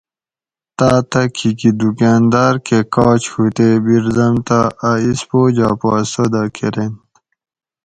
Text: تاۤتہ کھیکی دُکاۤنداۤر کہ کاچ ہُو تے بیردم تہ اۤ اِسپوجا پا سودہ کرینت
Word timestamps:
تاۤتہ 0.77 1.21
کھیکی 1.35 1.71
دُکاۤنداۤر 1.79 2.55
کہ 2.65 2.79
کاچ 2.93 3.23
ہُو 3.31 3.43
تے 3.55 3.67
بیردم 3.83 4.35
تہ 4.47 4.59
اۤ 4.89 4.99
اِسپوجا 5.09 5.69
پا 5.79 5.91
سودہ 6.11 6.43
کرینت 6.55 7.07